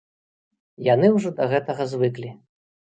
Яны 0.87 1.13
ўжо 1.17 1.35
да 1.43 1.51
гэтага 1.53 1.91
звыклі. 1.95 2.37